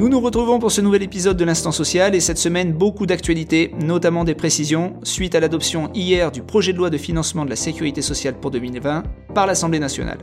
[0.00, 3.74] Nous nous retrouvons pour ce nouvel épisode de l'Instant Social et cette semaine beaucoup d'actualités,
[3.82, 7.56] notamment des précisions, suite à l'adoption hier du projet de loi de financement de la
[7.56, 9.02] sécurité sociale pour 2020
[9.34, 10.16] par l'Assemblée nationale.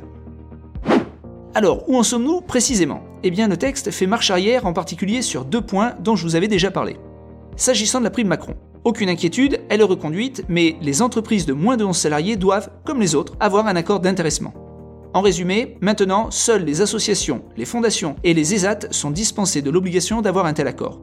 [1.53, 3.03] Alors, où en sommes-nous précisément?
[3.21, 6.35] Eh bien, le texte fait marche arrière en particulier sur deux points dont je vous
[6.35, 6.98] avais déjà parlé.
[7.55, 11.77] S'agissant de la prime Macron, aucune inquiétude, elle est reconduite, mais les entreprises de moins
[11.77, 14.55] de 11 salariés doivent, comme les autres, avoir un accord d'intéressement.
[15.17, 20.21] En résumé, maintenant, seules les associations, les fondations et les ESAT sont dispensées de l'obligation
[20.21, 21.02] d'avoir un tel accord.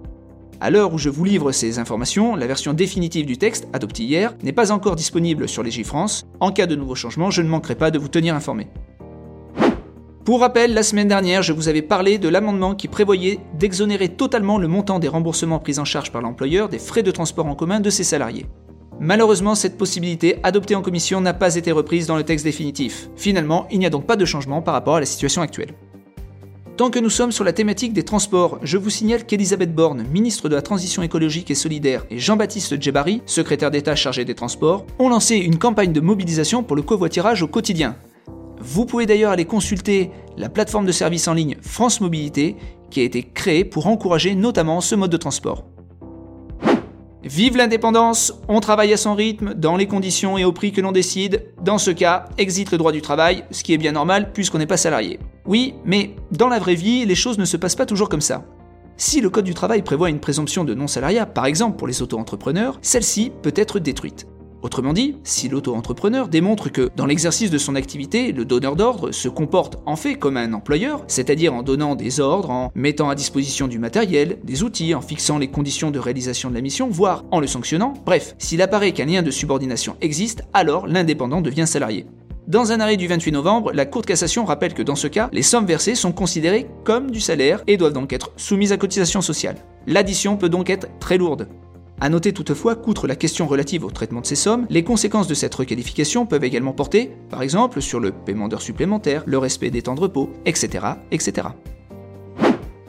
[0.60, 4.36] À l'heure où je vous livre ces informations, la version définitive du texte, adoptée hier,
[4.44, 6.28] n'est pas encore disponible sur Légifrance.
[6.38, 8.68] En cas de nouveaux changements, je ne manquerai pas de vous tenir informé.
[10.24, 14.58] Pour rappel, la semaine dernière, je vous avais parlé de l'amendement qui prévoyait d'exonérer totalement
[14.58, 17.80] le montant des remboursements pris en charge par l'employeur des frais de transport en commun
[17.80, 18.46] de ses salariés.
[19.00, 23.08] Malheureusement, cette possibilité, adoptée en commission, n'a pas été reprise dans le texte définitif.
[23.16, 25.74] Finalement, il n'y a donc pas de changement par rapport à la situation actuelle.
[26.76, 30.48] Tant que nous sommes sur la thématique des transports, je vous signale qu'Elisabeth Borne, ministre
[30.48, 35.08] de la Transition écologique et solidaire, et Jean-Baptiste Djebari, secrétaire d'État chargé des transports, ont
[35.08, 37.94] lancé une campagne de mobilisation pour le covoiturage au quotidien.
[38.60, 42.56] Vous pouvez d'ailleurs aller consulter la plateforme de service en ligne France Mobilité,
[42.90, 45.64] qui a été créée pour encourager notamment ce mode de transport.
[47.24, 50.92] Vive l'indépendance, on travaille à son rythme, dans les conditions et au prix que l'on
[50.92, 51.46] décide.
[51.62, 54.66] Dans ce cas, existe le droit du travail, ce qui est bien normal puisqu'on n'est
[54.66, 55.18] pas salarié.
[55.46, 58.44] Oui, mais dans la vraie vie, les choses ne se passent pas toujours comme ça.
[58.98, 62.78] Si le Code du travail prévoit une présomption de non-salariat, par exemple pour les auto-entrepreneurs,
[62.82, 64.26] celle-ci peut être détruite.
[64.64, 69.28] Autrement dit, si l'auto-entrepreneur démontre que, dans l'exercice de son activité, le donneur d'ordre se
[69.28, 73.68] comporte en fait comme un employeur, c'est-à-dire en donnant des ordres, en mettant à disposition
[73.68, 77.40] du matériel, des outils, en fixant les conditions de réalisation de la mission, voire en
[77.40, 82.06] le sanctionnant, bref, s'il apparaît qu'un lien de subordination existe, alors l'indépendant devient salarié.
[82.48, 85.28] Dans un arrêt du 28 novembre, la Cour de cassation rappelle que dans ce cas,
[85.30, 89.20] les sommes versées sont considérées comme du salaire et doivent donc être soumises à cotisation
[89.20, 89.56] sociale.
[89.86, 91.48] L'addition peut donc être très lourde.
[92.04, 95.32] A noter toutefois qu'outre la question relative au traitement de ces sommes, les conséquences de
[95.32, 99.80] cette requalification peuvent également porter, par exemple, sur le paiement d'heures supplémentaires, le respect des
[99.80, 100.84] temps de repos, etc.
[101.10, 101.48] etc.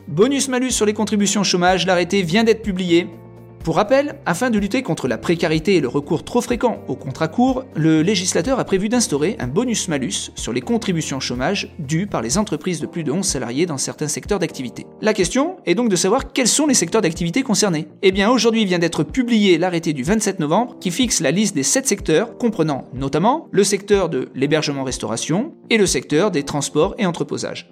[0.10, 3.08] Bonus-malus sur les contributions chômage, l'arrêté vient d'être publié.
[3.66, 7.28] Pour rappel, afin de lutter contre la précarité et le recours trop fréquent aux contrats
[7.28, 12.38] courts, le législateur a prévu d'instaurer un bonus-malus sur les contributions chômage dues par les
[12.38, 14.86] entreprises de plus de 11 salariés dans certains secteurs d'activité.
[15.02, 17.88] La question est donc de savoir quels sont les secteurs d'activité concernés.
[18.04, 21.64] Eh bien, aujourd'hui vient d'être publié l'arrêté du 27 novembre qui fixe la liste des
[21.64, 27.68] 7 secteurs comprenant notamment le secteur de l'hébergement-restauration et le secteur des transports et entreposages.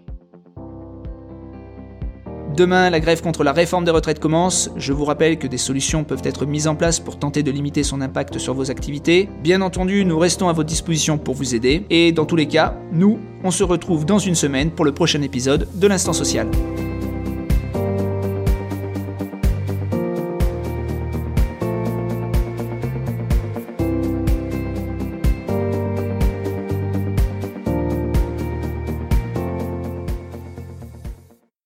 [2.56, 4.70] Demain, la grève contre la réforme des retraites commence.
[4.76, 7.82] Je vous rappelle que des solutions peuvent être mises en place pour tenter de limiter
[7.82, 9.28] son impact sur vos activités.
[9.42, 11.84] Bien entendu, nous restons à votre disposition pour vous aider.
[11.90, 15.24] Et dans tous les cas, nous, on se retrouve dans une semaine pour le prochain
[15.24, 16.48] épisode de l'Instant Social.